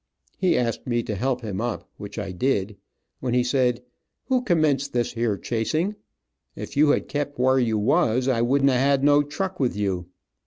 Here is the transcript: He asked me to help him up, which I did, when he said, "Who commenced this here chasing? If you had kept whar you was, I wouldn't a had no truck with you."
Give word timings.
He 0.35 0.57
asked 0.57 0.87
me 0.87 1.03
to 1.03 1.13
help 1.13 1.41
him 1.41 1.61
up, 1.61 1.87
which 1.97 2.17
I 2.17 2.31
did, 2.31 2.75
when 3.19 3.35
he 3.35 3.43
said, 3.43 3.83
"Who 4.29 4.41
commenced 4.41 4.93
this 4.93 5.13
here 5.13 5.37
chasing? 5.37 5.93
If 6.55 6.75
you 6.75 6.89
had 6.89 7.07
kept 7.07 7.37
whar 7.37 7.59
you 7.59 7.77
was, 7.77 8.27
I 8.27 8.41
wouldn't 8.41 8.71
a 8.71 8.79
had 8.79 9.03
no 9.03 9.21
truck 9.21 9.59
with 9.59 9.75
you." 9.77 10.07